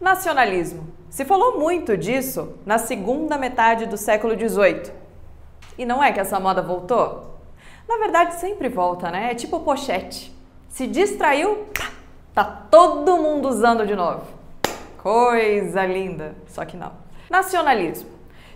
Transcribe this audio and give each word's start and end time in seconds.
Nacionalismo. 0.00 0.88
Se 1.10 1.26
falou 1.26 1.58
muito 1.58 1.94
disso 1.94 2.54
na 2.64 2.78
segunda 2.78 3.36
metade 3.36 3.84
do 3.84 3.98
século 3.98 4.32
XVIII. 4.32 4.90
E 5.76 5.84
não 5.84 6.02
é 6.02 6.10
que 6.10 6.18
essa 6.18 6.40
moda 6.40 6.62
voltou? 6.62 7.38
Na 7.86 7.98
verdade, 7.98 8.36
sempre 8.36 8.70
volta, 8.70 9.10
né? 9.10 9.30
É 9.30 9.34
tipo 9.34 9.60
pochete. 9.60 10.34
Se 10.70 10.86
distraiu, 10.86 11.66
tá 12.32 12.44
todo 12.44 13.18
mundo 13.18 13.48
usando 13.48 13.86
de 13.86 13.94
novo. 13.94 14.24
Coisa 15.02 15.84
linda, 15.84 16.34
só 16.46 16.64
que 16.64 16.78
não. 16.78 16.92
Nacionalismo. 17.28 18.08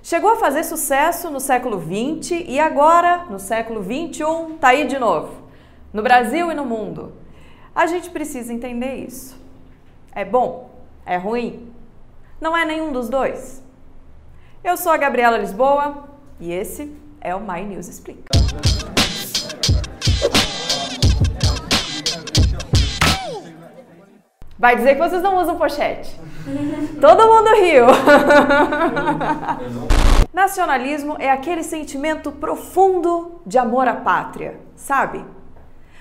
Chegou 0.02 0.30
a 0.30 0.36
fazer 0.36 0.64
sucesso 0.64 1.28
no 1.28 1.40
século 1.40 1.78
XX 1.78 2.44
e 2.46 2.58
agora, 2.58 3.26
no 3.28 3.38
século 3.38 3.82
XXI, 3.82 4.54
tá 4.58 4.68
aí 4.68 4.86
de 4.86 4.98
novo. 4.98 5.42
No 5.92 6.02
Brasil 6.02 6.50
e 6.50 6.54
no 6.54 6.64
mundo. 6.64 7.12
A 7.74 7.86
gente 7.86 8.08
precisa 8.08 8.50
entender 8.50 8.94
isso. 8.94 9.36
É 10.14 10.24
bom? 10.24 10.73
É 11.06 11.18
ruim? 11.18 11.70
Não 12.40 12.56
é 12.56 12.64
nenhum 12.64 12.90
dos 12.90 13.10
dois. 13.10 13.62
Eu 14.62 14.78
sou 14.78 14.90
a 14.90 14.96
Gabriela 14.96 15.36
Lisboa 15.36 16.08
e 16.40 16.50
esse 16.50 16.96
é 17.20 17.34
o 17.34 17.40
My 17.40 17.62
News 17.62 17.88
Explica. 17.88 18.30
Vai 24.58 24.76
dizer 24.76 24.94
que 24.94 25.00
vocês 25.00 25.20
não 25.20 25.36
usam 25.36 25.58
pochete. 25.58 26.18
Todo 26.98 27.26
mundo 27.26 27.50
riu. 27.60 27.84
Nacionalismo 30.32 31.16
é 31.18 31.30
aquele 31.30 31.62
sentimento 31.62 32.32
profundo 32.32 33.42
de 33.44 33.58
amor 33.58 33.86
à 33.86 33.94
pátria, 33.94 34.58
sabe? 34.74 35.22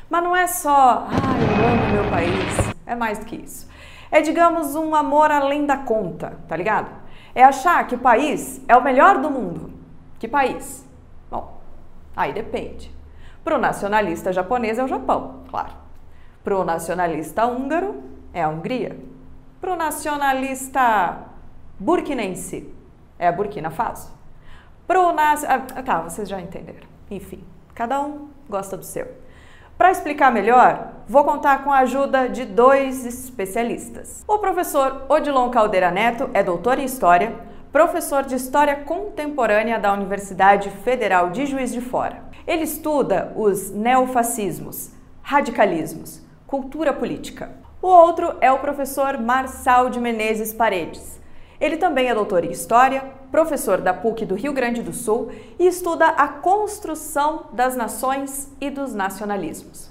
Mas 0.10 0.24
não 0.24 0.34
é 0.34 0.48
só, 0.48 1.10
ah, 1.10 1.60
eu 1.60 1.68
amo 1.68 1.92
meu 1.92 2.10
país. 2.10 2.74
É 2.86 2.96
mais 2.96 3.20
do 3.20 3.26
que 3.26 3.36
isso. 3.36 3.73
É, 4.14 4.22
digamos, 4.22 4.76
um 4.76 4.94
amor 4.94 5.32
além 5.32 5.66
da 5.66 5.76
conta, 5.76 6.38
tá 6.48 6.56
ligado? 6.56 6.88
É 7.34 7.44
achar 7.44 7.88
que 7.88 7.96
o 7.96 7.98
país 7.98 8.62
é 8.68 8.78
o 8.78 8.84
melhor 8.84 9.18
do 9.18 9.28
mundo. 9.28 9.74
Que 10.20 10.28
país? 10.28 10.88
Bom, 11.32 11.60
aí 12.16 12.32
depende. 12.32 12.94
Pro 13.44 13.58
nacionalista 13.58 14.32
japonês 14.32 14.78
é 14.78 14.84
o 14.84 14.88
Japão, 14.88 15.42
claro. 15.50 15.74
Pro 16.44 16.64
nacionalista 16.64 17.48
húngaro 17.48 18.04
é 18.32 18.44
a 18.44 18.50
Hungria. 18.50 19.00
Pro 19.60 19.76
nacionalista 19.76 21.24
burkinense 21.80 22.72
é 23.18 23.28
a 23.28 23.32
Burkina 23.32 23.72
Faso. 23.72 24.14
Pro 24.86 25.12
nas... 25.12 25.44
Ah, 25.44 25.58
tá, 25.58 26.02
vocês 26.02 26.30
já 26.30 26.40
entenderam. 26.40 26.88
Enfim, 27.10 27.44
cada 27.74 28.00
um 28.00 28.30
gosta 28.48 28.78
do 28.78 28.86
seu. 28.86 29.23
Para 29.78 29.92
explicar 29.92 30.32
melhor, 30.32 30.94
vou 31.08 31.24
contar 31.24 31.64
com 31.64 31.72
a 31.72 31.80
ajuda 31.80 32.30
de 32.30 32.46
dois 32.46 33.06
especialistas. 33.06 34.24
O 34.28 34.38
professor 34.38 35.06
Odilon 35.10 35.50
Caldeira 35.50 35.90
Neto 35.90 36.30
é 36.34 36.44
doutor 36.44 36.78
em 36.78 36.86
História, 36.86 37.36
professor 37.72 38.24
de 38.24 38.36
História 38.36 38.76
Contemporânea 38.76 39.80
da 39.80 39.92
Universidade 39.92 40.70
Federal 40.70 41.32
de 41.32 41.48
Juiz 41.48 41.74
de 41.74 41.82
Fora. 41.82 42.24
Ele 42.46 42.64
estuda 42.64 43.34
os 43.36 43.72
neofascismos, 43.72 44.92
radicalismos, 45.24 46.22
cultura 46.46 46.94
política. 46.94 47.52
O 47.82 47.88
outro 47.88 48.36
é 48.42 48.52
o 48.52 48.60
professor 48.60 49.18
Marçal 49.18 49.90
de 49.90 50.00
Menezes 50.00 50.54
Paredes. 50.54 51.20
Ele 51.60 51.78
também 51.78 52.08
é 52.10 52.14
doutor 52.14 52.46
em 52.46 52.52
História, 52.52 53.04
professor 53.34 53.82
da 53.82 53.96
PUC 53.96 54.28
do 54.28 54.36
Rio 54.36 54.54
Grande 54.54 54.84
do 54.84 54.94
Sul 54.94 55.32
e 55.60 55.66
estuda 55.66 56.06
a 56.06 56.28
construção 56.28 57.48
das 57.52 57.76
nações 57.76 58.56
e 58.62 58.70
dos 58.70 58.94
nacionalismos. 58.94 59.90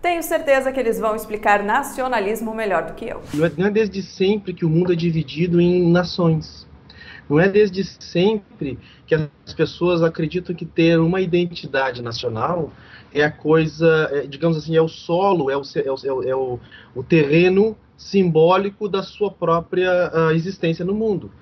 Tenho 0.00 0.22
certeza 0.22 0.70
que 0.70 0.78
eles 0.78 1.00
vão 1.00 1.16
explicar 1.16 1.64
nacionalismo 1.64 2.54
melhor 2.54 2.86
do 2.86 2.94
que 2.94 3.06
eu. 3.06 3.20
Não 3.58 3.66
é 3.66 3.70
desde 3.72 4.00
sempre 4.02 4.54
que 4.54 4.64
o 4.64 4.70
mundo 4.70 4.92
é 4.92 4.94
dividido 4.94 5.60
em 5.60 5.90
nações. 5.90 6.64
Não 7.28 7.40
é 7.40 7.48
desde 7.48 7.82
sempre 7.82 8.78
que 9.04 9.16
as 9.16 9.52
pessoas 9.56 10.00
acreditam 10.00 10.54
que 10.54 10.64
ter 10.64 10.96
uma 11.00 11.20
identidade 11.20 12.00
nacional 12.00 12.70
é 13.12 13.24
a 13.24 13.32
coisa, 13.32 14.08
é, 14.12 14.28
digamos 14.28 14.56
assim, 14.56 14.76
é 14.76 14.80
o 14.80 14.86
solo, 14.86 15.50
é 15.50 15.56
o, 15.56 15.62
é 15.74 15.90
o, 15.90 16.22
é 16.22 16.36
o, 16.36 16.60
o 16.94 17.02
terreno 17.02 17.76
simbólico 17.96 18.88
da 18.88 19.02
sua 19.02 19.32
própria 19.32 20.12
uh, 20.14 20.30
existência 20.30 20.84
no 20.84 20.94
mundo. 20.94 21.32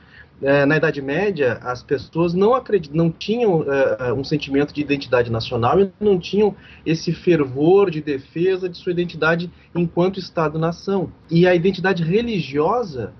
É, 0.45 0.67
na 0.67 0.77
Idade 0.77 1.01
Média, 1.01 1.59
as 1.63 1.83
pessoas 1.83 2.35
não 2.35 2.53
não 2.93 3.11
tinham 3.11 3.61
uh, 3.61 4.13
um 4.15 4.23
sentimento 4.23 4.75
de 4.75 4.81
identidade 4.83 5.33
nacional 5.33 5.81
e 5.81 5.91
não 5.99 6.19
tinham 6.19 6.55
esse 6.85 7.15
fervor 7.15 7.91
de 7.91 8.03
defesa 8.03 8.69
de 8.69 8.77
sua 8.77 8.93
identidade 8.93 9.51
enquanto 9.75 10.21
Estado-nação. 10.21 11.11
E 11.31 11.47
a 11.47 11.55
identidade 11.55 12.03
religiosa, 12.03 13.15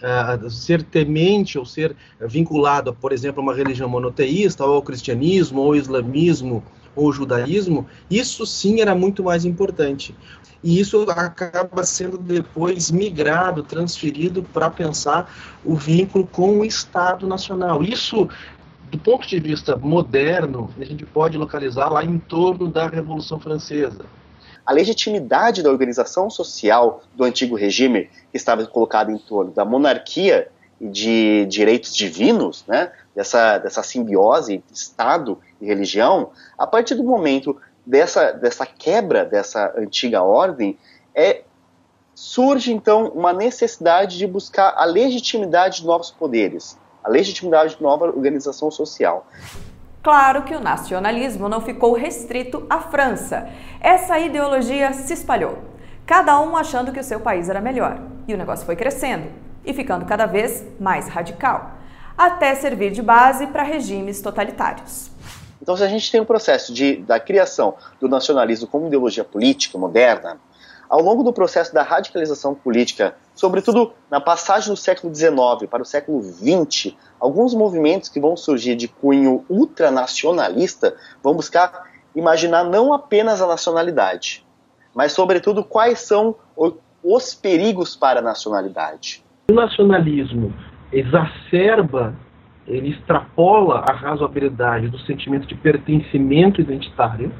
uh, 0.00 0.48
ser 0.48 0.82
temente 0.82 1.58
ou 1.58 1.66
ser 1.66 1.94
vinculado, 2.18 2.94
por 2.94 3.12
exemplo, 3.12 3.40
a 3.40 3.42
uma 3.42 3.54
religião 3.54 3.86
monoteísta, 3.86 4.64
ou 4.64 4.76
ao 4.76 4.82
cristianismo, 4.82 5.60
ou 5.60 5.66
ao 5.66 5.76
islamismo, 5.76 6.64
ou 6.96 7.12
judaísmo, 7.12 7.86
isso 8.10 8.46
sim 8.46 8.80
era 8.80 8.94
muito 8.94 9.22
mais 9.22 9.44
importante. 9.44 10.16
E 10.64 10.80
isso 10.80 11.02
acaba 11.10 11.84
sendo 11.84 12.18
depois 12.18 12.90
migrado, 12.90 13.62
transferido 13.62 14.42
para 14.42 14.70
pensar 14.70 15.32
o 15.64 15.76
vínculo 15.76 16.26
com 16.26 16.58
o 16.58 16.64
Estado 16.64 17.26
Nacional. 17.26 17.82
Isso, 17.84 18.28
do 18.90 18.98
ponto 18.98 19.28
de 19.28 19.38
vista 19.38 19.76
moderno, 19.76 20.70
a 20.80 20.84
gente 20.84 21.04
pode 21.04 21.36
localizar 21.36 21.88
lá 21.88 22.02
em 22.02 22.18
torno 22.18 22.68
da 22.68 22.88
Revolução 22.88 23.38
Francesa. 23.38 24.06
A 24.64 24.72
legitimidade 24.72 25.62
da 25.62 25.70
organização 25.70 26.28
social 26.28 27.04
do 27.14 27.22
antigo 27.22 27.54
regime, 27.54 28.10
que 28.32 28.36
estava 28.36 28.66
colocada 28.66 29.12
em 29.12 29.18
torno 29.18 29.52
da 29.52 29.64
monarquia 29.64 30.48
de 30.80 31.46
direitos 31.46 31.94
divinos, 31.94 32.64
né, 32.66 32.92
dessa, 33.14 33.58
dessa 33.58 33.82
simbiose 33.82 34.62
Estado 34.70 35.38
e 35.60 35.66
religião, 35.66 36.30
a 36.58 36.66
partir 36.66 36.94
do 36.94 37.02
momento 37.02 37.56
dessa, 37.84 38.32
dessa 38.32 38.66
quebra 38.66 39.24
dessa 39.24 39.72
antiga 39.76 40.22
ordem, 40.22 40.78
é, 41.14 41.42
surge 42.14 42.72
então 42.72 43.08
uma 43.08 43.32
necessidade 43.32 44.18
de 44.18 44.26
buscar 44.26 44.74
a 44.76 44.84
legitimidade 44.84 45.80
de 45.80 45.86
novos 45.86 46.10
poderes, 46.10 46.78
a 47.02 47.08
legitimidade 47.08 47.76
de 47.76 47.82
nova 47.82 48.06
organização 48.06 48.70
social. 48.70 49.26
Claro 50.02 50.44
que 50.44 50.54
o 50.54 50.60
nacionalismo 50.60 51.48
não 51.48 51.60
ficou 51.60 51.92
restrito 51.94 52.64
à 52.70 52.80
França. 52.80 53.48
Essa 53.80 54.18
ideologia 54.18 54.92
se 54.92 55.12
espalhou, 55.12 55.58
cada 56.06 56.38
um 56.40 56.56
achando 56.56 56.92
que 56.92 57.00
o 57.00 57.04
seu 57.04 57.18
país 57.18 57.48
era 57.48 57.60
melhor. 57.60 57.98
E 58.28 58.34
o 58.34 58.36
negócio 58.36 58.64
foi 58.64 58.76
crescendo 58.76 59.45
e 59.66 59.74
ficando 59.74 60.06
cada 60.06 60.24
vez 60.24 60.64
mais 60.80 61.08
radical, 61.08 61.72
até 62.16 62.54
servir 62.54 62.92
de 62.92 63.02
base 63.02 63.48
para 63.48 63.62
regimes 63.62 64.22
totalitários. 64.22 65.10
Então, 65.60 65.76
se 65.76 65.82
a 65.82 65.88
gente 65.88 66.10
tem 66.10 66.20
um 66.20 66.24
processo 66.24 66.72
de, 66.72 66.98
da 66.98 67.18
criação 67.18 67.74
do 68.00 68.08
nacionalismo 68.08 68.68
como 68.68 68.86
ideologia 68.86 69.24
política 69.24 69.76
moderna, 69.76 70.38
ao 70.88 71.02
longo 71.02 71.24
do 71.24 71.32
processo 71.32 71.74
da 71.74 71.82
radicalização 71.82 72.54
política, 72.54 73.16
sobretudo 73.34 73.92
na 74.08 74.20
passagem 74.20 74.72
do 74.72 74.76
século 74.76 75.12
XIX 75.12 75.68
para 75.68 75.82
o 75.82 75.84
século 75.84 76.22
XX, 76.22 76.94
alguns 77.18 77.54
movimentos 77.54 78.08
que 78.08 78.20
vão 78.20 78.36
surgir 78.36 78.76
de 78.76 78.86
cunho 78.86 79.44
ultranacionalista 79.48 80.94
vão 81.22 81.34
buscar 81.34 81.90
imaginar 82.14 82.64
não 82.64 82.92
apenas 82.92 83.42
a 83.42 83.46
nacionalidade, 83.46 84.46
mas, 84.94 85.12
sobretudo, 85.12 85.64
quais 85.64 86.00
são 86.00 86.36
os 87.02 87.34
perigos 87.34 87.94
para 87.94 88.20
a 88.20 88.22
nacionalidade. 88.22 89.25
O 89.48 89.54
nacionalismo 89.54 90.52
exacerba 90.92 92.14
ele 92.66 92.90
extrapola 92.90 93.84
a 93.88 93.92
razoabilidade 93.92 94.88
do 94.88 94.98
sentimento 95.00 95.46
de 95.46 95.54
pertencimento 95.54 96.60
identitário 96.60 97.30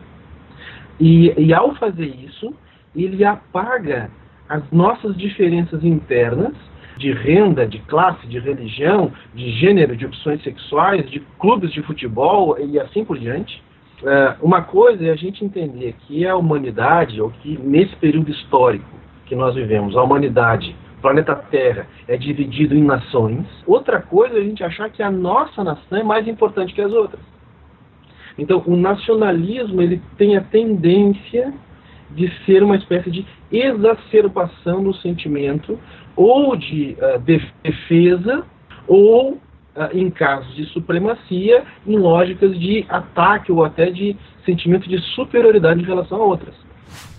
e, 1.01 1.35
e 1.37 1.53
ao 1.53 1.75
fazer 1.75 2.07
isso, 2.07 2.55
ele 2.95 3.25
apaga 3.25 4.09
as 4.49 4.63
nossas 4.71 5.17
diferenças 5.17 5.83
internas 5.85 6.55
de 6.97 7.13
renda, 7.13 7.67
de 7.67 7.81
classe, 7.81 8.27
de 8.27 8.39
religião, 8.39 9.13
de 9.35 9.51
gênero, 9.51 9.97
de 9.97 10.07
opções 10.07 10.43
sexuais, 10.43 11.11
de 11.11 11.21
clubes 11.39 11.73
de 11.73 11.83
futebol 11.83 12.57
e 12.59 12.79
assim 12.79 13.05
por 13.05 13.19
diante. 13.19 13.63
Uh, 14.03 14.45
uma 14.45 14.63
coisa 14.63 15.05
é 15.05 15.11
a 15.11 15.17
gente 15.17 15.45
entender 15.45 15.95
que 16.07 16.27
a 16.27 16.37
humanidade, 16.37 17.21
ou 17.21 17.31
que 17.31 17.59
nesse 17.59 17.97
período 17.97 18.31
histórico 18.31 18.89
que 19.27 19.35
nós 19.35 19.55
vivemos, 19.55 19.97
a 19.97 20.03
humanidade 20.03 20.75
planeta 21.07 21.37
Terra 21.37 21.87
é 22.09 22.17
dividido 22.17 22.75
em 22.75 22.83
nações. 22.83 23.47
Outra 23.65 24.03
coisa 24.03 24.39
é 24.39 24.41
a 24.41 24.43
gente 24.43 24.65
achar 24.65 24.91
que 24.91 25.01
a 25.01 25.09
nossa 25.11 25.63
nação 25.63 25.99
é 25.99 26.03
mais 26.03 26.27
importante 26.27 26.75
que 26.75 26.81
as 26.83 26.93
outras. 26.93 27.21
Então, 28.37 28.61
o 28.67 28.75
nacionalismo 28.77 29.81
ele 29.81 30.03
tem 30.19 30.37
a 30.37 30.41
tendência 30.41 31.55
de 32.11 32.29
ser 32.45 32.61
uma 32.65 32.75
espécie 32.75 33.09
de 33.09 33.25
exacerbação 33.53 34.83
no 34.83 34.93
sentimento 34.95 35.79
ou 36.17 36.57
de 36.57 36.97
uh, 36.99 37.21
defesa 37.63 38.45
ou, 38.89 39.35
uh, 39.35 39.39
em 39.93 40.11
casos 40.11 40.57
de 40.57 40.65
supremacia, 40.67 41.63
em 41.87 41.97
lógicas 41.97 42.59
de 42.59 42.85
ataque 42.89 43.53
ou 43.53 43.65
até 43.65 43.93
de 43.93 44.17
sentimento 44.45 44.89
de 44.89 44.99
superioridade 45.15 45.81
em 45.81 45.85
relação 45.85 46.21
a 46.21 46.25
outras. 46.25 46.55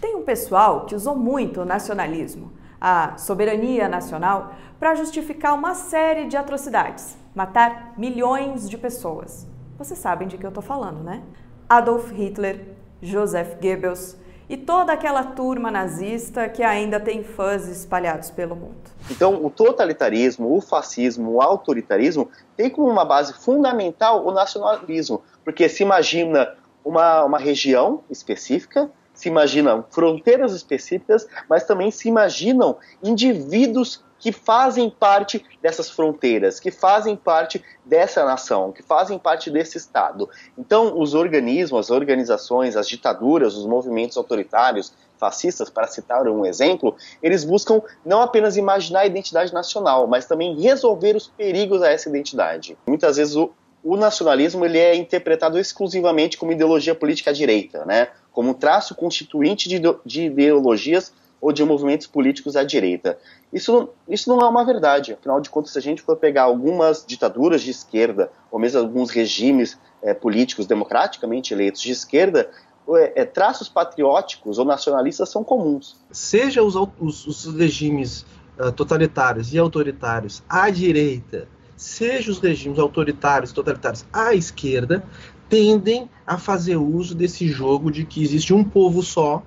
Tem 0.02 0.14
um 0.14 0.24
pessoal 0.24 0.86
que 0.86 0.94
usou 0.94 1.16
muito 1.16 1.62
o 1.62 1.66
nacionalismo 1.66 2.52
a 2.80 3.18
soberania 3.18 3.88
nacional, 3.88 4.54
para 4.80 4.96
justificar 4.96 5.54
uma 5.54 5.74
série 5.74 6.26
de 6.26 6.38
atrocidades, 6.38 7.18
matar 7.34 7.94
milhões 7.98 8.70
de 8.70 8.78
pessoas. 8.78 9.48
Vocês 9.78 10.00
sabem 10.00 10.28
de 10.28 10.38
que 10.38 10.46
eu 10.46 10.50
estou 10.50 10.64
falando, 10.64 11.04
né? 11.04 11.24
Adolf 11.70 12.12
Hitler, 12.12 12.76
Joseph 13.02 13.56
Goebbels 13.62 14.18
e 14.50 14.56
toda 14.56 14.94
aquela 14.94 15.24
turma 15.24 15.70
nazista 15.70 16.48
que 16.48 16.64
ainda 16.64 17.00
tem 17.00 17.24
fãs 17.24 17.68
espalhados 17.68 18.30
pelo 18.32 18.56
mundo. 18.56 18.78
Então, 19.12 19.44
o 19.44 19.50
totalitarismo, 19.50 20.56
o 20.56 20.62
fascismo, 20.62 21.34
o 21.34 21.42
autoritarismo 21.42 22.30
tem 22.56 22.70
como 22.70 22.88
uma 22.88 23.04
base 23.04 23.34
fundamental 23.34 24.26
o 24.26 24.32
nacionalismo, 24.32 25.22
porque 25.44 25.68
se 25.68 25.84
imagina 25.84 26.56
uma, 26.84 27.24
uma 27.26 27.38
região 27.38 28.02
específica, 28.10 28.90
se 29.18 29.28
imaginam 29.28 29.84
fronteiras 29.90 30.54
específicas, 30.54 31.28
mas 31.50 31.64
também 31.64 31.90
se 31.90 32.08
imaginam 32.08 32.78
indivíduos 33.04 34.06
que 34.20 34.32
fazem 34.32 34.90
parte 34.90 35.44
dessas 35.62 35.90
fronteiras, 35.90 36.60
que 36.60 36.70
fazem 36.70 37.16
parte 37.16 37.64
dessa 37.84 38.24
nação, 38.24 38.72
que 38.72 38.84
fazem 38.84 39.18
parte 39.18 39.50
desse 39.50 39.78
Estado. 39.78 40.30
Então, 40.58 41.00
os 41.00 41.16
organismos, 41.16 41.80
as 41.80 41.90
organizações, 41.90 42.76
as 42.76 42.88
ditaduras, 42.88 43.56
os 43.56 43.66
movimentos 43.66 44.18
autoritários, 44.18 44.94
fascistas, 45.18 45.70
para 45.70 45.88
citar 45.88 46.28
um 46.28 46.46
exemplo, 46.46 46.96
eles 47.24 47.44
buscam 47.44 47.82
não 48.06 48.22
apenas 48.22 48.56
imaginar 48.56 49.00
a 49.00 49.06
identidade 49.08 49.52
nacional, 49.52 50.06
mas 50.06 50.28
também 50.28 50.60
resolver 50.60 51.16
os 51.16 51.28
perigos 51.28 51.82
a 51.82 51.90
essa 51.90 52.08
identidade. 52.08 52.78
Muitas 52.88 53.18
vezes 53.18 53.36
o, 53.36 53.52
o 53.84 53.98
nacionalismo 53.98 54.64
ele 54.64 54.78
é 54.78 54.96
interpretado 54.96 55.58
exclusivamente 55.58 56.38
como 56.38 56.52
ideologia 56.52 56.94
política 56.94 57.32
à 57.32 57.34
direita, 57.34 57.84
né? 57.86 58.10
Como 58.38 58.54
traço 58.54 58.94
constituinte 58.94 59.68
de, 59.68 59.82
de 60.06 60.26
ideologias 60.26 61.12
ou 61.42 61.52
de 61.52 61.64
movimentos 61.64 62.06
políticos 62.06 62.56
à 62.56 62.64
direita. 62.64 63.18
Isso, 63.52 63.90
isso 64.08 64.30
não 64.30 64.40
é 64.40 64.48
uma 64.48 64.64
verdade. 64.64 65.14
Afinal 65.14 65.42
de 65.42 65.50
contas, 65.50 65.72
se 65.72 65.80
a 65.80 65.82
gente 65.82 66.04
for 66.04 66.16
pegar 66.18 66.44
algumas 66.44 67.04
ditaduras 67.04 67.64
de 67.64 67.72
esquerda, 67.72 68.32
ou 68.52 68.60
mesmo 68.60 68.80
alguns 68.80 69.10
regimes 69.10 69.76
é, 70.04 70.14
políticos 70.14 70.68
democraticamente 70.68 71.52
eleitos 71.52 71.82
de 71.82 71.92
esquerda, 71.92 72.48
é, 72.90 73.22
é, 73.22 73.26
traços 73.26 73.68
patrióticos 73.68 74.60
ou 74.60 74.66
nacionalistas 74.66 75.30
são 75.30 75.44
comuns. 75.44 75.96
Seja 76.12 76.62
os, 76.62 76.76
os, 77.00 77.26
os 77.26 77.56
regimes 77.56 78.24
uh, 78.60 78.72
totalitários 78.72 79.52
e 79.52 79.58
autoritários 79.58 80.44
à 80.48 80.70
direita, 80.70 81.48
seja 81.76 82.30
os 82.30 82.38
regimes 82.38 82.78
autoritários 82.78 83.50
e 83.50 83.54
totalitários 83.56 84.06
à 84.14 84.36
esquerda, 84.36 85.04
tendem 85.50 86.10
a 86.26 86.38
fazer 86.38 86.76
uso 86.78 87.16
desse 87.16 87.48
jogo 87.48 87.92
de 87.92 88.06
que 88.06 88.22
existe 88.22 88.54
um 88.54 88.64
povo 88.64 89.02
só. 89.02 89.44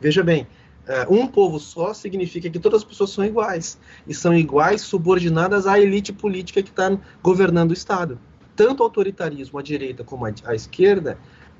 Veja 0.00 0.22
bem, 0.22 0.46
é, 0.86 1.06
um 1.08 1.26
povo 1.26 1.58
só 1.58 1.92
significa 1.92 2.48
que 2.48 2.58
todas 2.58 2.82
as 2.82 2.84
pessoas 2.84 3.10
são 3.10 3.24
iguais 3.24 3.78
e 4.06 4.14
são 4.14 4.34
iguais 4.34 4.80
subordinadas 4.80 5.66
à 5.66 5.78
elite 5.78 6.12
política 6.12 6.62
que 6.62 6.70
está 6.70 6.96
governando 7.22 7.70
o 7.70 7.74
Estado. 7.74 8.18
Tanto 8.56 8.80
o 8.80 8.84
autoritarismo 8.84 9.58
à 9.58 9.62
direita 9.62 10.02
como 10.02 10.24
à 10.24 10.54
esquerda 10.54 11.18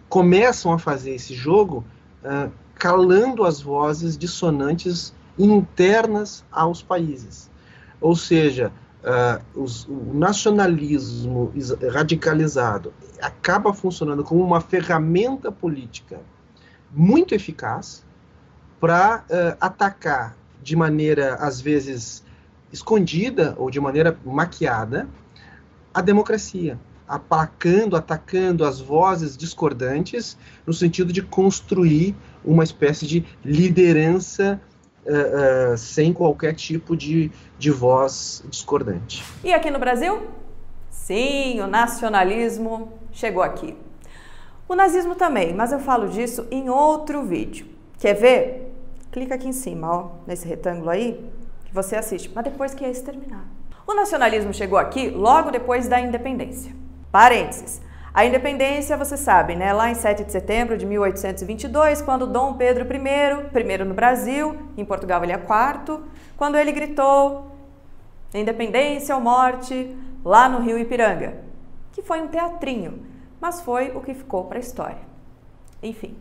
começam 0.09 0.73
a 0.73 0.79
fazer 0.79 1.15
esse 1.15 1.35
jogo 1.35 1.85
uh, 2.25 2.51
calando 2.75 3.45
as 3.45 3.61
vozes 3.61 4.17
dissonantes 4.17 5.15
internas 5.39 6.45
aos 6.51 6.83
países. 6.83 7.51
Ou 8.01 8.17
seja, 8.17 8.73
uh, 9.03 9.61
os, 9.61 9.87
o 9.87 10.13
nacionalismo 10.15 11.53
radicalizado 11.93 12.93
acaba 13.21 13.73
funcionando 13.73 14.25
como 14.25 14.43
uma 14.43 14.61
ferramenta 14.61 15.51
política 15.51 16.21
muito 16.91 17.35
eficaz 17.35 18.05
para 18.81 19.25
uh, 19.29 19.57
atacar 19.61 20.37
de 20.63 20.77
maneira, 20.77 21.35
às 21.37 21.61
vezes, 21.61 22.25
escondida 22.73 23.55
ou 23.59 23.71
de 23.71 23.81
maneira 23.81 24.19
maquiada 24.25 25.09
a 25.93 26.01
democracia, 26.01 26.79
aplacando, 27.07 27.97
atacando 27.97 28.65
as 28.65 28.81
vozes 28.81 29.37
discordantes 29.37 30.37
no 30.67 30.73
sentido 30.73 31.13
de 31.13 31.23
construir 31.23 32.15
uma 32.45 32.63
espécie 32.63 33.07
de 33.07 33.25
liderança 33.45 34.61
uh, 35.09 35.77
sem 35.77 36.13
qualquer 36.13 36.55
tipo 36.55 36.97
de, 36.97 37.31
de 37.59 37.71
voz 37.71 38.43
discordante. 38.49 39.25
E 39.43 39.53
aqui 39.53 39.71
no 39.71 39.79
Brasil? 39.79 40.23
Sim, 40.91 41.61
o 41.61 41.67
nacionalismo 41.67 42.93
chegou 43.13 43.43
aqui. 43.43 43.77
O 44.69 44.75
nazismo 44.75 45.15
também, 45.15 45.55
mas 45.55 45.73
eu 45.73 45.79
falo 45.79 46.09
disso 46.09 46.47
em 46.51 46.69
outro 46.69 47.25
vídeo. 47.25 47.67
Quer 47.99 48.15
ver? 48.15 48.69
clica 49.11 49.35
aqui 49.35 49.49
em 49.49 49.53
cima, 49.53 49.91
ó, 49.91 50.11
nesse 50.27 50.47
retângulo 50.47 50.91
aí, 50.91 51.21
que 51.65 51.75
você 51.75 51.97
assiste, 51.97 52.31
mas 52.35 52.45
depois 52.45 52.75
que 52.75 52.85
esse 52.85 53.03
terminar. 53.03 53.47
O 53.87 53.95
nacionalismo 53.95 54.53
chegou 54.53 54.79
aqui 54.79 55.11
logo 55.11 55.51
depois 55.51 55.89
da 55.89 56.01
independência. 56.01 56.75
Parênteses. 57.11 57.81
A 58.13 58.25
independência, 58.25 58.97
você 58.97 59.17
sabe, 59.17 59.55
né? 59.55 59.73
Lá 59.73 59.91
em 59.91 59.95
7 59.95 60.25
de 60.25 60.33
setembro 60.33 60.77
de 60.77 60.87
1822, 60.87 62.03
quando 62.03 62.27
Dom 62.27 62.55
Pedro 62.55 62.85
I, 62.85 63.49
primeiro 63.53 63.85
no 63.85 63.95
Brasil, 63.95 64.57
em 64.77 64.85
Portugal 64.85 65.23
ele 65.23 65.33
é 65.33 65.39
quarto, 65.39 66.03
quando 66.37 66.57
ele 66.57 66.73
gritou 66.73 67.53
independência 68.35 69.15
ou 69.15 69.21
morte 69.21 69.97
lá 70.25 70.49
no 70.49 70.61
Rio 70.61 70.79
Ipiranga, 70.79 71.39
que 71.93 72.03
foi 72.03 72.21
um 72.21 72.29
teatrinho, 72.29 73.07
mas 73.41 73.61
foi 73.61 73.91
o 73.95 74.01
que 74.01 74.15
ficou 74.15 74.45
para 74.45 74.59
a 74.59 74.61
história. 74.61 74.99
Enfim, 75.83 76.17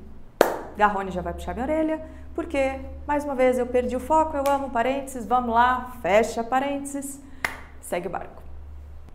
Garrone 0.77 1.11
já 1.11 1.21
vai 1.21 1.33
puxar 1.33 1.53
minha 1.53 1.65
orelha, 1.65 2.01
porque, 2.35 2.79
mais 3.07 3.25
uma 3.25 3.33
vez, 3.33 3.57
eu 3.57 3.65
perdi 3.65 3.95
o 3.95 3.99
foco, 3.99 4.37
eu 4.37 4.43
amo 4.47 4.69
parênteses, 4.69 5.25
vamos 5.25 5.53
lá, 5.55 5.97
fecha 6.01 6.43
parênteses, 6.43 7.19
segue 7.81 8.07
o 8.07 8.11
barco. 8.11 8.46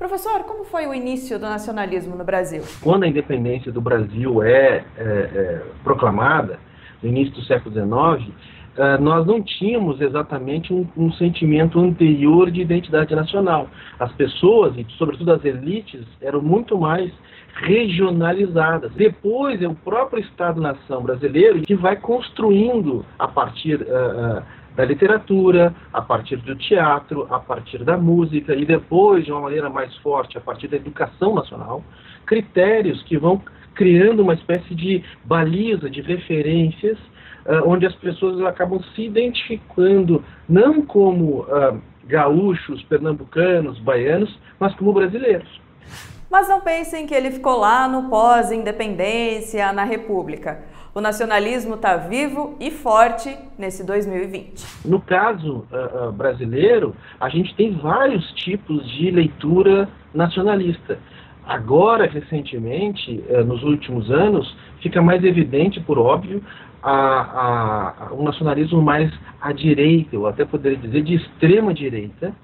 Professor, 0.03 0.43
como 0.43 0.65
foi 0.65 0.85
o 0.85 0.93
início 0.93 1.39
do 1.39 1.45
nacionalismo 1.45 2.17
no 2.17 2.25
Brasil? 2.25 2.65
Quando 2.81 3.05
a 3.05 3.07
independência 3.07 3.71
do 3.71 3.81
Brasil 3.81 4.43
é, 4.43 4.85
é, 4.97 5.03
é 5.05 5.63
proclamada, 5.85 6.59
no 7.01 7.09
início 7.09 7.33
do 7.35 7.43
século 7.45 7.73
XIX, 7.73 8.35
Uh, 8.73 8.99
nós 9.03 9.27
não 9.27 9.43
tínhamos 9.43 10.01
exatamente 10.01 10.73
um, 10.73 10.89
um, 10.97 11.13
sentimento 11.13 11.79
anterior 11.79 12.51
de 12.51 12.63
identidade 12.63 13.15
nacional. 13.15 13.69
As 14.01 14.11
pessoas, 14.13 14.75
e 14.79 14.87
sobretudo 14.97 15.31
as 15.31 15.45
elites, 15.45 16.01
eram 16.23 16.41
muito 16.41 16.79
mais 16.79 17.13
regionalizadas. 17.57 18.91
Depois 18.95 19.61
é 19.61 19.69
o 19.69 19.75
próprio 19.75 20.23
Estado-nação 20.23 21.03
brasileiro 21.03 21.61
que 21.61 21.75
vai 21.75 21.97
construindo 21.97 23.05
a 23.19 23.29
partir 23.29 23.83
uh, 23.83 24.43
da 24.75 24.85
literatura, 24.85 25.75
a 25.93 26.01
partir 26.01 26.37
do 26.37 26.57
teatro, 26.57 27.27
a 27.31 27.39
partir 27.39 27.85
da 27.85 27.97
música 27.97 28.55
e 28.55 28.65
depois, 28.65 29.25
de 29.25 29.33
uma 29.33 29.43
maneira 29.43 29.69
mais 29.69 29.95
forte, 29.99 30.39
a 30.39 30.41
partir 30.41 30.69
da 30.69 30.77
educação 30.77 31.35
nacional, 31.35 31.83
critérios 32.27 33.03
que 33.03 33.19
vão 33.19 33.43
criando 33.75 34.23
uma 34.23 34.35
espécie 34.35 34.75
de 34.75 35.05
baliza, 35.25 35.89
de 35.91 36.01
referências, 36.01 36.99
uh, 37.47 37.67
onde 37.67 37.87
as 37.87 37.95
pessoas 37.97 38.41
acabam 38.47 38.81
se 38.95 39.03
identificando 39.03 40.23
não 40.49 40.83
como 40.83 41.47
gaúchos, 42.05 42.83
pernambucanos, 42.85 43.79
baianos, 43.79 44.39
mas 44.59 44.75
como 44.75 44.93
brasileiros. 44.93 45.61
Mas 46.31 46.49
não 46.49 46.61
pensem 46.61 47.07
que 47.07 47.15
ele 47.15 47.31
ficou 47.31 47.59
lá 47.59 47.87
no 47.87 48.09
pós-independência, 48.09 49.71
na 49.73 49.85
República. 49.85 50.63
O 50.95 51.01
nacionalismo 51.01 51.77
está 51.77 51.97
vivo 51.97 52.55
e 52.61 52.71
forte 52.71 53.35
nesse 53.59 53.83
2020. 53.83 54.87
No 54.87 55.01
caso 55.01 55.65
uh, 55.73 56.09
uh, 56.09 56.13
brasileiro, 56.13 56.95
a 57.19 57.31
gente 57.31 57.55
tem 57.55 57.73
vários 57.73 58.31
tipos 58.33 58.87
de 58.91 59.11
leitura 59.11 59.89
nacionalista. 60.13 60.99
Agora, 61.47 62.07
recentemente, 62.07 63.25
uh, 63.31 63.43
nos 63.43 63.63
últimos 63.63 64.11
anos, 64.11 64.55
fica 64.83 65.01
mais 65.01 65.25
evidente, 65.25 65.81
por 65.81 65.99
óbvio, 65.99 66.45
a, 66.83 68.11
a, 68.11 68.13
um 68.13 68.23
nacionalismo 68.23 68.83
mais 68.83 69.11
à 69.41 69.51
direita, 69.51 70.19
ou 70.19 70.27
até 70.27 70.45
poderia 70.45 70.77
dizer 70.77 71.03
de 71.05 71.15
extrema 71.15 71.73
direita, 71.73 72.35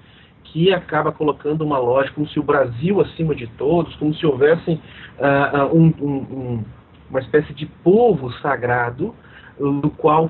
que 0.45 0.73
acaba 0.73 1.11
colocando 1.11 1.63
uma 1.63 1.77
lógica 1.77 2.15
como 2.15 2.27
se 2.27 2.39
o 2.39 2.43
Brasil 2.43 2.99
acima 2.99 3.35
de 3.35 3.45
todos, 3.45 3.95
como 3.97 4.11
se 4.15 4.25
houvesse 4.25 4.71
uh, 4.71 5.77
um, 5.77 5.93
um, 6.01 6.63
uma 7.09 7.19
espécie 7.19 7.53
de 7.53 7.65
povo 7.65 8.31
sagrado 8.41 9.13
do 9.59 9.89
qual 9.89 10.29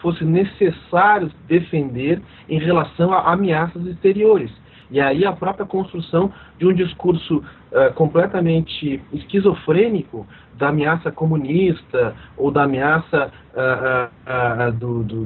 fosse 0.00 0.24
necessário 0.24 1.30
defender 1.46 2.20
em 2.48 2.58
relação 2.58 3.12
a 3.12 3.32
ameaças 3.32 3.84
exteriores. 3.86 4.50
E 4.90 5.00
aí 5.00 5.24
a 5.24 5.32
própria 5.32 5.64
construção 5.64 6.30
de 6.58 6.66
um 6.66 6.72
discurso 6.72 7.38
uh, 7.38 7.92
completamente 7.94 9.02
esquizofrênico 9.12 10.26
da 10.54 10.68
ameaça 10.68 11.10
comunista 11.10 12.14
ou 12.36 12.50
da 12.50 12.64
ameaça 12.64 13.32
uh, 13.54 14.68
uh, 14.68 14.72
do, 14.72 15.02
do, 15.02 15.24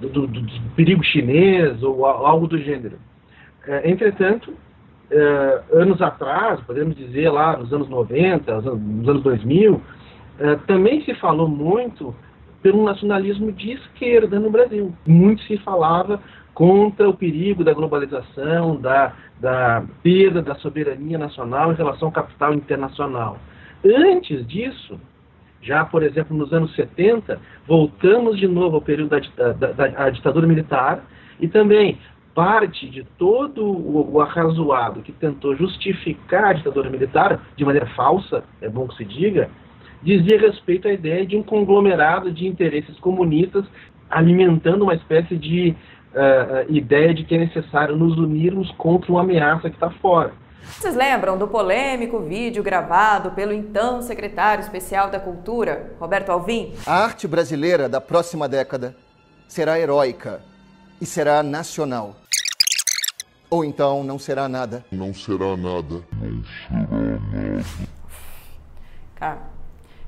do, 0.00 0.26
do, 0.26 0.60
perigo 0.74 1.04
chinês 1.04 1.80
ou 1.82 2.04
algo 2.04 2.48
do 2.48 2.58
gênero. 2.58 2.98
É, 3.66 3.88
entretanto, 3.88 4.52
é, 5.10 5.62
anos 5.72 6.02
atrás, 6.02 6.60
podemos 6.60 6.96
dizer 6.96 7.30
lá 7.30 7.56
nos 7.56 7.72
anos 7.72 7.88
90, 7.88 8.60
nos 8.60 9.08
anos 9.08 9.22
2000, 9.22 9.80
é, 10.38 10.56
também 10.66 11.04
se 11.04 11.14
falou 11.14 11.48
muito 11.48 12.14
pelo 12.62 12.82
nacionalismo 12.84 13.52
de 13.52 13.72
esquerda 13.72 14.40
no 14.40 14.50
Brasil. 14.50 14.94
Muito 15.06 15.42
se 15.42 15.56
falava 15.58 16.20
contra 16.54 17.08
o 17.08 17.14
perigo 17.14 17.62
da 17.62 17.74
globalização, 17.74 18.76
da, 18.76 19.12
da 19.40 19.84
perda 20.02 20.40
da 20.40 20.54
soberania 20.56 21.18
nacional 21.18 21.72
em 21.72 21.76
relação 21.76 22.08
ao 22.08 22.12
capital 22.12 22.54
internacional. 22.54 23.38
Antes 23.84 24.46
disso, 24.46 24.98
já, 25.60 25.84
por 25.84 26.02
exemplo, 26.02 26.36
nos 26.36 26.52
anos 26.52 26.74
70, 26.74 27.38
voltamos 27.66 28.38
de 28.38 28.46
novo 28.46 28.76
ao 28.76 28.82
período 28.82 29.10
da, 29.10 29.52
da, 29.52 29.72
da 29.72 30.10
ditadura 30.10 30.46
militar 30.46 31.04
e 31.40 31.48
também 31.48 31.98
parte 32.34 32.88
de 32.88 33.04
todo 33.18 33.64
o, 33.64 34.14
o 34.14 34.20
arrazoado 34.20 35.02
que 35.02 35.12
tentou 35.12 35.56
justificar 35.56 36.44
a 36.46 36.52
ditadura 36.54 36.90
militar, 36.90 37.40
de 37.56 37.64
maneira 37.64 37.86
falsa, 37.94 38.42
é 38.60 38.68
bom 38.68 38.88
que 38.88 38.96
se 38.96 39.04
diga, 39.04 39.48
dizia 40.04 40.38
respeito 40.38 40.86
à 40.86 40.92
ideia 40.92 41.26
de 41.26 41.36
um 41.36 41.42
conglomerado 41.42 42.30
de 42.30 42.46
interesses 42.46 42.98
comunistas 43.00 43.64
alimentando 44.10 44.84
uma 44.84 44.94
espécie 44.94 45.36
de 45.36 45.74
uh, 46.14 46.72
ideia 46.72 47.12
de 47.14 47.24
que 47.24 47.34
é 47.34 47.38
necessário 47.38 47.96
nos 47.96 48.16
unirmos 48.18 48.70
contra 48.72 49.10
uma 49.10 49.22
ameaça 49.22 49.68
que 49.68 49.76
está 49.76 49.90
fora. 49.90 50.32
Vocês 50.62 50.94
lembram 50.94 51.36
do 51.36 51.48
polêmico 51.48 52.20
vídeo 52.20 52.62
gravado 52.62 53.32
pelo 53.32 53.52
então 53.52 54.00
secretário 54.00 54.62
especial 54.62 55.10
da 55.10 55.20
Cultura, 55.20 55.92
Roberto 55.98 56.30
Alvim? 56.30 56.72
A 56.86 57.04
arte 57.04 57.28
brasileira 57.28 57.88
da 57.88 58.00
próxima 58.00 58.48
década 58.48 58.96
será 59.46 59.78
heróica 59.78 60.40
e 61.00 61.06
será 61.06 61.42
nacional. 61.42 62.16
Ou 63.50 63.64
então 63.64 64.02
não 64.02 64.18
será 64.18 64.48
nada. 64.48 64.84
Não 64.90 65.12
será 65.12 65.56
nada. 65.56 66.02
Não 66.20 66.42
será 66.42 66.86
nada. 66.90 67.93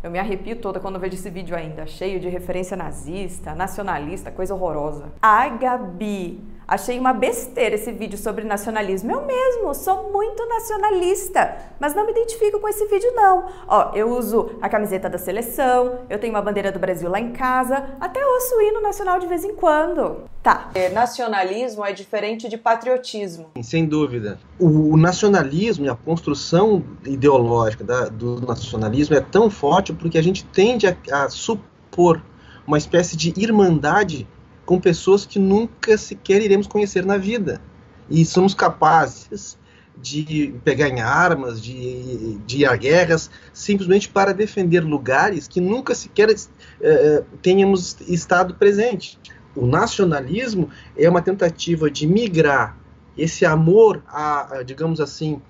Eu 0.03 0.11
me 0.11 0.19
arrepio 0.19 0.57
toda 0.57 0.79
quando 0.79 0.99
vejo 0.99 1.15
esse 1.15 1.31
vídeo 1.31 1.57
ainda, 1.57 1.87
cheio 1.87 2.21
de 2.21 2.29
referência 2.29 2.77
nazista, 2.77 3.55
nacionalista, 3.55 4.31
coisa 4.31 4.55
horrorosa. 4.55 5.13
Ai, 5.21 5.59
Gabi, 5.59 6.41
Achei 6.69 6.99
uma 6.99 7.13
besteira 7.13 7.77
esse 7.77 7.93
vídeo 7.93 8.19
sobre 8.19 8.45
nacionalismo. 8.45 9.13
Eu 9.13 9.25
mesmo 9.25 9.73
sou 9.73 10.11
muito 10.11 10.45
nacionalista, 10.49 11.57
mas 11.79 11.95
não 11.95 12.05
me 12.05 12.11
identifico 12.11 12.59
com 12.59 12.69
esse 12.69 12.85
vídeo 12.87 13.13
não. 13.15 13.47
Ó, 13.69 13.93
eu 13.95 14.11
uso 14.11 14.51
a 14.61 14.69
camiseta 14.69 15.09
da 15.09 15.17
seleção, 15.17 16.01
eu 16.11 16.19
tenho 16.19 16.33
uma 16.33 16.43
bandeira 16.43 16.73
do 16.73 16.81
Brasil 16.81 17.09
lá 17.09 17.21
em 17.21 17.31
casa, 17.31 17.97
até 18.01 18.25
ouço 18.27 18.57
o 18.57 18.63
hino 18.63 18.81
nacional 18.81 19.21
de 19.21 19.29
vez 19.29 19.45
em 19.45 19.55
quando. 19.55 20.25
Tá. 20.43 20.71
É, 20.75 20.89
nacionalismo 20.89 21.85
é 21.85 21.93
diferente 21.93 22.49
de 22.49 22.59
patriotismo. 22.59 23.51
Sem 23.63 23.87
dúvida. 23.87 24.41
O 24.59 24.97
nacionalismo 24.97 25.87
e 25.87 25.89
a 25.89 25.95
construção 25.95 26.83
ideológica 27.05 27.85
da, 27.85 28.09
do 28.09 28.41
nacionalismo 28.45 29.15
é 29.15 29.21
tão 29.21 29.49
forte 29.49 29.93
porque 29.93 30.19
a 30.19 30.23
gente 30.23 30.45
tende 30.45 30.89
a, 30.89 30.97
a 31.13 31.29
supor 31.29 32.21
uma 32.67 32.77
espécie 32.77 33.17
de 33.17 33.33
irmandade 33.37 34.27
com 34.67 34.81
pessoas 34.81 35.25
que 35.25 35.39
nunca 35.39 35.97
sequer 35.97 36.43
iremos 36.43 36.67
conhecer 36.67 37.07
na 37.07 37.17
vida. 37.17 37.63
E 38.11 38.25
somos 38.27 38.53
capazes 38.53 39.57
de 39.97 40.55
pegar 40.63 40.89
em 40.89 41.01
armas, 41.01 41.63
de, 41.63 42.37
de 42.47 42.59
ir 42.59 42.67
a 42.67 42.77
guerras, 42.77 43.31
simplesmente 43.53 44.09
para 44.09 44.35
defender 44.35 44.81
lugares 44.81 45.49
que 45.49 45.61
nunca 45.61 45.95
sequer 45.95 46.29
uh, 46.29 47.25
tenhamos 47.41 47.97
estado 48.03 48.55
presente. 48.55 49.19
O 49.55 49.67
nacionalismo 49.67 50.69
é 50.97 51.09
uma 51.09 51.23
tentativa 51.23 51.91
de 51.91 52.07
migrar 52.07 52.77
esse 53.17 53.47
amor, 53.47 54.03
a, 54.07 54.59
a 54.59 54.63
digamos 54.63 55.01
assim, 55.01 55.41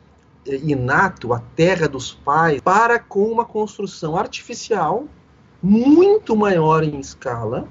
inato, 0.47 1.33
a 1.33 1.41
terra 1.41 1.89
dos 1.89 2.13
pais, 2.13 2.61
para 2.61 3.01
com 3.01 3.25
uma 3.25 3.45
construção 3.45 4.17
artificial 4.17 5.07
muito 5.61 6.37
maior 6.37 6.85
em 6.85 7.01
escala, 7.01 7.69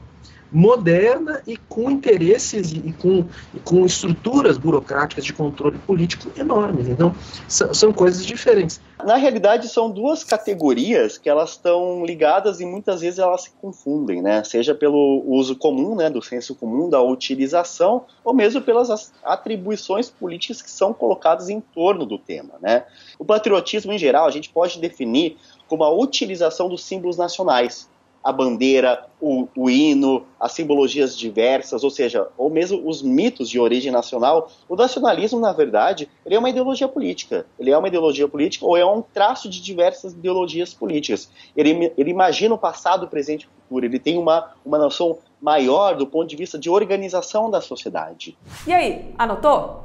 moderna 0.56 1.44
e 1.46 1.58
com 1.58 1.92
interesses 1.92 2.72
e 2.72 2.94
com, 2.94 3.26
e 3.54 3.60
com 3.60 3.86
estruturas 3.86 4.58
burocráticas 4.58 5.26
de 5.26 5.34
controle 5.34 5.78
político 5.80 6.32
enormes. 6.40 6.88
Então, 6.88 7.14
são, 7.46 7.74
são 7.74 7.92
coisas 7.92 8.26
diferentes. 8.26 8.80
Na 9.04 9.18
realidade, 9.18 9.68
são 9.68 9.92
duas 9.92 10.24
categorias 10.24 11.18
que 11.18 11.30
elas 11.30 11.52
estão 11.52 12.06
ligadas 12.06 12.62
e 12.62 12.66
muitas 12.66 13.02
vezes 13.02 13.20
elas 13.20 13.44
se 13.44 13.52
confundem, 13.62 14.22
né? 14.22 14.46
Seja 14.46 14.74
pelo 14.74 15.26
uso 15.28 15.58
comum, 15.58 15.94
né, 15.94 16.10
do 16.10 16.22
senso 16.22 16.56
comum, 16.56 16.90
da 16.90 17.02
utilização, 17.02 18.06
ou 18.24 18.34
mesmo 18.34 18.62
pelas 18.62 19.12
atribuições 19.26 20.10
políticas 20.10 20.62
que 20.62 20.72
são 20.72 20.94
colocadas 20.94 21.50
em 21.50 21.60
torno 21.60 22.06
do 22.06 22.18
tema, 22.18 22.54
né? 22.62 22.86
O 23.20 23.26
patriotismo, 23.26 23.92
em 23.92 23.98
geral, 23.98 24.26
a 24.26 24.32
gente 24.32 24.50
pode 24.50 24.80
definir 24.80 25.36
como 25.68 25.84
a 25.84 25.94
utilização 25.94 26.70
dos 26.70 26.82
símbolos 26.86 27.18
nacionais, 27.18 27.90
a 28.26 28.32
bandeira, 28.32 29.06
o, 29.22 29.48
o, 29.56 29.70
hino, 29.70 30.26
as 30.40 30.52
simbologias 30.52 31.16
diversas, 31.16 31.84
ou 31.84 31.92
seja, 31.92 32.28
ou 32.36 32.50
mesmo 32.50 32.82
os 32.90 33.04
mitos 33.04 33.48
de 33.48 33.60
origem 33.60 33.92
nacional. 33.92 34.50
O 34.68 34.76
nacionalismo, 34.76 35.40
na 35.40 35.54
verdade, 35.54 36.10
ele 36.26 36.34
é 36.34 36.40
uma 36.40 36.50
ideologia 36.50 36.88
política. 36.88 37.46
Ele 37.60 37.70
é 37.70 37.78
uma 37.78 37.88
ideologia 37.88 38.28
política 38.28 38.66
ou 38.66 38.76
é 38.76 38.84
um 38.84 39.04
traço 39.04 39.48
de 39.48 39.62
diversas 39.62 40.14
ideologias 40.14 40.74
políticas. 40.74 41.30
Ele, 41.56 41.94
ele 41.96 42.10
imagina 42.10 42.56
o 42.56 42.58
passado, 42.58 43.04
o 43.04 43.08
presente 43.08 43.44
e 43.44 43.46
o 43.46 43.50
futuro. 43.62 43.86
Ele 43.86 44.00
tem 44.00 44.18
uma, 44.18 44.54
uma 44.66 44.80
noção 44.80 45.20
maior 45.40 45.96
do 45.96 46.08
ponto 46.08 46.28
de 46.28 46.36
vista 46.36 46.58
de 46.58 46.68
organização 46.68 47.52
da 47.52 47.62
sociedade. 47.62 48.36
E 48.66 48.74
aí, 48.74 49.14
anotou? 49.20 49.84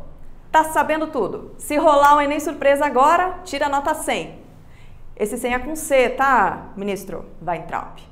Tá 0.50 0.64
sabendo 0.64 1.08
tudo. 1.08 1.54
Se 1.58 1.76
rolar 1.76 2.16
um 2.16 2.22
Enem 2.22 2.40
surpresa 2.40 2.86
agora, 2.86 3.40
tira 3.44 3.66
a 3.66 3.68
nota 3.68 3.92
100. 3.92 4.34
Esse 5.14 5.36
100 5.36 5.52
é 5.52 5.58
com 5.58 5.76
C, 5.76 6.08
tá, 6.08 6.72
ministro? 6.74 7.26
Trump. 7.68 8.09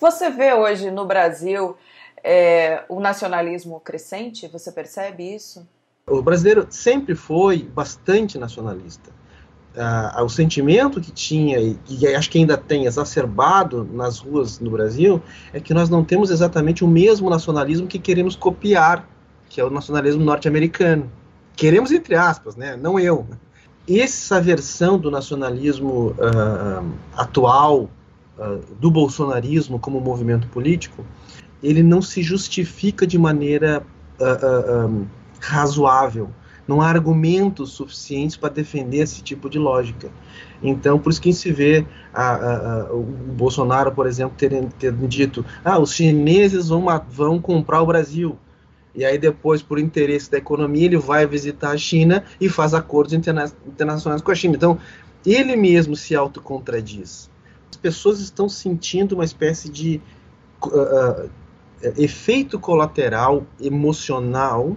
Você 0.00 0.30
vê 0.30 0.52
hoje 0.52 0.90
no 0.90 1.06
Brasil 1.06 1.76
é, 2.22 2.84
o 2.88 3.00
nacionalismo 3.00 3.80
crescente? 3.80 4.48
Você 4.48 4.70
percebe 4.72 5.34
isso? 5.34 5.66
O 6.06 6.20
brasileiro 6.20 6.66
sempre 6.68 7.14
foi 7.14 7.62
bastante 7.62 8.38
nacionalista. 8.38 9.10
Ah, 9.76 10.22
o 10.22 10.28
sentimento 10.28 11.00
que 11.00 11.10
tinha, 11.10 11.58
e, 11.58 11.76
e 11.88 12.06
acho 12.14 12.30
que 12.30 12.38
ainda 12.38 12.56
tem 12.56 12.84
exacerbado 12.84 13.82
nas 13.92 14.20
ruas 14.20 14.60
no 14.60 14.70
Brasil, 14.70 15.20
é 15.52 15.58
que 15.58 15.74
nós 15.74 15.90
não 15.90 16.04
temos 16.04 16.30
exatamente 16.30 16.84
o 16.84 16.88
mesmo 16.88 17.28
nacionalismo 17.28 17.88
que 17.88 17.98
queremos 17.98 18.36
copiar, 18.36 19.08
que 19.48 19.60
é 19.60 19.64
o 19.64 19.70
nacionalismo 19.70 20.22
norte-americano. 20.22 21.10
Queremos, 21.56 21.90
entre 21.90 22.14
aspas, 22.14 22.54
né? 22.54 22.76
não 22.76 23.00
eu. 23.00 23.26
Essa 23.88 24.40
versão 24.40 24.96
do 24.96 25.10
nacionalismo 25.10 26.10
uh, 26.10 26.94
atual, 27.16 27.90
uh, 28.38 28.74
do 28.78 28.90
bolsonarismo 28.90 29.78
como 29.78 30.00
movimento 30.00 30.46
político, 30.48 31.04
ele 31.62 31.82
não 31.82 32.02
se 32.02 32.22
justifica 32.22 33.06
de 33.06 33.18
maneira 33.18 33.82
uh, 34.20 34.86
um, 34.86 35.06
razoável. 35.40 36.28
Não 36.66 36.80
há 36.80 36.88
argumentos 36.88 37.72
suficientes 37.72 38.36
para 38.36 38.48
defender 38.48 38.98
esse 38.98 39.22
tipo 39.22 39.50
de 39.50 39.58
lógica. 39.58 40.10
Então, 40.62 40.98
por 40.98 41.10
isso 41.10 41.20
que 41.20 41.32
se 41.32 41.52
vê 41.52 41.84
a, 42.12 42.22
a, 42.22 42.80
a, 42.80 42.92
o 42.92 43.02
Bolsonaro, 43.02 43.92
por 43.92 44.06
exemplo, 44.06 44.34
ter, 44.36 44.64
ter 44.78 44.92
dito: 44.92 45.44
ah, 45.62 45.78
os 45.78 45.92
chineses 45.92 46.68
vão, 46.68 46.86
vão 47.10 47.38
comprar 47.38 47.82
o 47.82 47.86
Brasil. 47.86 48.38
E 48.94 49.04
aí 49.04 49.18
depois, 49.18 49.60
por 49.60 49.78
interesse 49.78 50.30
da 50.30 50.38
economia, 50.38 50.86
ele 50.86 50.96
vai 50.96 51.26
visitar 51.26 51.70
a 51.70 51.76
China 51.76 52.24
e 52.40 52.48
faz 52.48 52.72
acordos 52.72 53.12
interna 53.12 53.50
internacionais 53.66 54.22
com 54.22 54.30
a 54.30 54.34
China. 54.34 54.54
Então, 54.54 54.78
ele 55.26 55.56
mesmo 55.56 55.96
se 55.96 56.14
autocontradis 56.14 57.28
pessoas 57.84 58.18
estão 58.18 58.48
sentindo 58.48 59.14
uma 59.14 59.26
espécie 59.26 59.68
de 59.68 60.00
uh, 60.64 61.28
efeito 61.98 62.58
colateral 62.58 63.46
emocional 63.60 64.74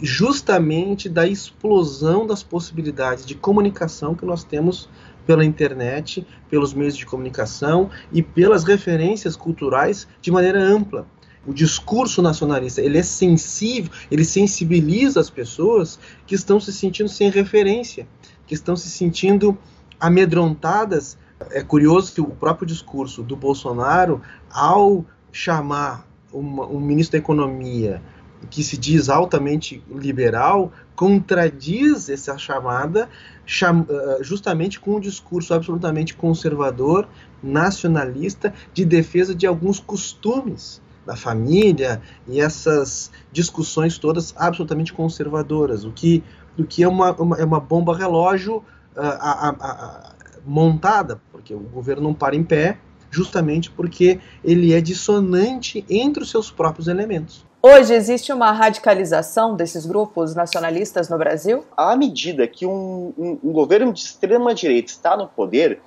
justamente 0.00 1.08
da 1.08 1.26
explosão 1.26 2.24
das 2.24 2.44
possibilidades 2.44 3.26
de 3.26 3.34
comunicação 3.34 4.14
que 4.14 4.24
nós 4.24 4.44
temos 4.44 4.88
pela 5.26 5.44
internet, 5.44 6.24
pelos 6.48 6.72
meios 6.72 6.96
de 6.96 7.04
comunicação 7.04 7.90
e 8.12 8.22
pelas 8.22 8.62
referências 8.62 9.34
culturais 9.34 10.06
de 10.22 10.30
maneira 10.30 10.62
ampla. 10.62 11.04
O 11.44 11.52
discurso 11.52 12.22
nacionalista, 12.22 12.80
ele 12.80 12.98
é 12.98 13.02
sensível, 13.02 13.90
ele 14.08 14.24
sensibiliza 14.24 15.18
as 15.18 15.30
pessoas 15.30 15.98
que 16.28 16.36
estão 16.36 16.60
se 16.60 16.72
sentindo 16.72 17.08
sem 17.08 17.28
referência, 17.28 18.06
que 18.46 18.54
estão 18.54 18.76
se 18.76 18.88
sentindo 18.88 19.58
amedrontadas 19.98 21.18
é 21.50 21.62
curioso 21.62 22.12
que 22.12 22.20
o 22.20 22.26
próprio 22.26 22.66
discurso 22.66 23.22
do 23.22 23.36
Bolsonaro, 23.36 24.20
ao 24.50 25.04
chamar 25.30 26.06
uma, 26.32 26.66
um 26.66 26.80
ministro 26.80 27.12
da 27.12 27.18
Economia 27.18 28.02
que 28.50 28.62
se 28.62 28.76
diz 28.76 29.08
altamente 29.08 29.82
liberal, 29.90 30.72
contradiz 30.94 32.08
essa 32.08 32.36
chamada 32.38 33.08
cham, 33.44 33.82
uh, 33.82 34.22
justamente 34.22 34.78
com 34.78 34.96
um 34.96 35.00
discurso 35.00 35.54
absolutamente 35.54 36.14
conservador, 36.14 37.08
nacionalista, 37.42 38.52
de 38.72 38.84
defesa 38.84 39.34
de 39.34 39.46
alguns 39.46 39.80
costumes 39.80 40.80
da 41.04 41.16
família 41.16 42.00
e 42.26 42.40
essas 42.40 43.10
discussões 43.30 43.96
todas 43.98 44.34
absolutamente 44.36 44.92
conservadoras, 44.92 45.84
o 45.84 45.92
que, 45.92 46.22
o 46.58 46.64
que 46.64 46.82
é, 46.82 46.88
uma, 46.88 47.12
uma 47.12 47.36
é 47.36 47.44
uma 47.44 47.60
bomba 47.60 47.96
relógio 47.96 48.56
uh, 48.56 49.00
a, 49.00 49.48
a, 49.48 49.50
a, 49.50 50.15
montada, 50.46 51.20
porque 51.32 51.52
o 51.52 51.58
governo 51.58 52.04
não 52.04 52.14
para 52.14 52.36
em 52.36 52.44
pé, 52.44 52.78
justamente 53.10 53.70
porque 53.70 54.20
ele 54.44 54.72
é 54.72 54.80
dissonante 54.80 55.84
entre 55.90 56.22
os 56.22 56.30
seus 56.30 56.50
próprios 56.50 56.88
elementos. 56.88 57.44
Hoje 57.62 57.94
existe 57.94 58.32
uma 58.32 58.52
radicalização 58.52 59.56
desses 59.56 59.86
grupos 59.86 60.34
nacionalistas 60.34 61.08
no 61.08 61.18
Brasil? 61.18 61.64
À 61.76 61.96
medida 61.96 62.46
que 62.46 62.64
um, 62.64 63.12
um, 63.18 63.38
um 63.42 63.52
governo 63.52 63.92
de 63.92 64.00
extrema 64.00 64.54
direita 64.54 64.92
está 64.92 65.16
no 65.16 65.26
poder, 65.26 65.80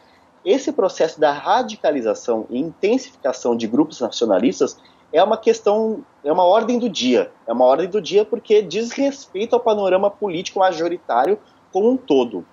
esse 0.43 0.71
processo 0.73 1.19
da 1.19 1.31
radicalização 1.31 2.45
e 2.49 2.59
intensificação 2.59 3.55
de 3.55 3.67
grupos 3.67 4.01
nacionalistas 4.01 4.77
é 5.11 5.23
uma 5.23 5.37
questão, 5.37 6.03
é 6.23 6.31
uma 6.31 6.43
ordem 6.43 6.77
do 6.77 6.89
dia. 6.89 7.31
É 7.47 7.53
uma 7.53 7.65
ordem 7.65 7.87
do 7.87 8.01
dia 8.01 8.25
porque 8.25 8.61
diz 8.61 8.91
respeito 8.91 9.53
ao 9.53 9.59
panorama 9.59 10.11
político 10.11 10.59
majoritário 10.59 11.37
como 11.71 11.91
um 11.91 11.97
todo. 11.97 12.45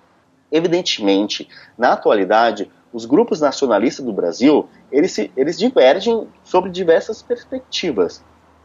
Evidentemente, 0.50 1.49
na 1.76 1.93
atualidade, 1.93 2.71
os 2.93 3.05
grupos 3.05 3.41
nacionalistas 3.41 4.05
do 4.05 4.12
Brasil, 4.12 4.69
eles, 4.91 5.12
se, 5.12 5.31
eles 5.37 5.59
divergem 5.59 6.26
sobre 6.45 6.71
diversas 6.71 7.23
perspectivas. 7.23 8.23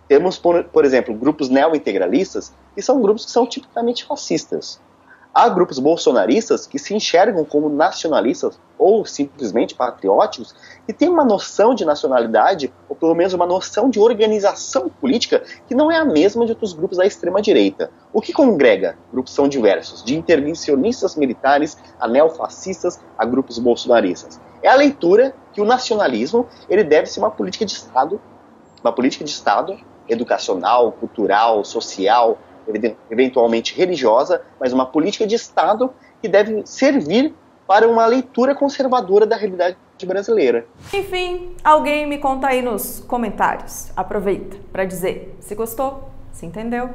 Temos, 0.07 0.37
por, 0.37 0.63
por 0.65 0.85
exemplo, 0.85 1.13
grupos 1.13 1.49
neo-integralistas, 1.49 2.53
que 2.75 2.81
são 2.81 3.01
grupos 3.01 3.25
que 3.25 3.31
são 3.31 3.45
tipicamente 3.45 4.05
fascistas. 4.05 4.79
Há 5.33 5.47
grupos 5.47 5.79
bolsonaristas 5.79 6.67
que 6.67 6.77
se 6.77 6.93
enxergam 6.93 7.45
como 7.45 7.69
nacionalistas 7.69 8.59
ou 8.77 9.05
simplesmente 9.05 9.73
patrióticos 9.73 10.53
e 10.85 10.91
têm 10.91 11.07
uma 11.07 11.23
noção 11.23 11.73
de 11.73 11.85
nacionalidade, 11.85 12.73
ou 12.89 12.97
pelo 12.97 13.15
menos 13.15 13.33
uma 13.33 13.45
noção 13.45 13.89
de 13.89 13.97
organização 13.97 14.89
política 14.89 15.41
que 15.69 15.73
não 15.73 15.89
é 15.89 15.95
a 15.95 16.03
mesma 16.03 16.45
de 16.45 16.51
outros 16.51 16.73
grupos 16.73 16.97
da 16.97 17.05
extrema-direita. 17.05 17.89
O 18.11 18.19
que 18.19 18.33
congrega? 18.33 18.97
Grupos 19.09 19.33
são 19.33 19.47
diversos, 19.47 20.03
de 20.03 20.17
intervencionistas 20.17 21.15
militares 21.15 21.77
a 21.97 22.09
neofascistas 22.09 22.99
a 23.17 23.23
grupos 23.23 23.57
bolsonaristas. 23.57 24.37
É 24.61 24.67
a 24.67 24.75
leitura 24.75 25.33
que 25.53 25.61
o 25.61 25.65
nacionalismo 25.65 26.45
ele 26.69 26.83
deve 26.83 27.07
ser 27.07 27.21
uma 27.21 27.31
política 27.31 27.65
de 27.65 27.71
Estado, 27.71 28.19
uma 28.83 28.91
política 28.91 29.23
de 29.23 29.31
Estado 29.31 29.79
educacional, 30.09 30.91
cultural, 30.91 31.63
social, 31.63 32.37
eventualmente 33.09 33.75
religiosa, 33.75 34.41
mas 34.59 34.73
uma 34.73 34.85
política 34.85 35.25
de 35.25 35.35
Estado 35.35 35.93
que 36.21 36.27
deve 36.27 36.65
servir 36.65 37.33
para 37.67 37.87
uma 37.87 38.05
leitura 38.05 38.53
conservadora 38.53 39.25
da 39.25 39.35
realidade 39.35 39.77
brasileira. 40.05 40.65
Enfim, 40.93 41.55
alguém 41.63 42.07
me 42.07 42.17
conta 42.17 42.47
aí 42.47 42.61
nos 42.61 42.99
comentários. 43.07 43.91
Aproveita 43.95 44.57
para 44.71 44.83
dizer 44.83 45.37
se 45.39 45.55
gostou, 45.55 46.09
se 46.31 46.45
entendeu. 46.45 46.89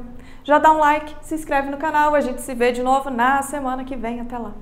Já 0.45 0.59
dá 0.59 0.73
um 0.73 0.79
like, 0.79 1.15
se 1.23 1.35
inscreve 1.35 1.71
no 1.71 1.77
canal, 1.77 2.15
a 2.15 2.21
gente 2.21 2.41
se 2.41 2.55
vê 2.55 2.73
de 2.73 2.83
novo 2.83 3.11
na 3.11 3.43
semana 3.43 3.85
que 3.85 3.97
vem. 3.97 4.21
Até 4.21 4.39
lá. 4.39 4.53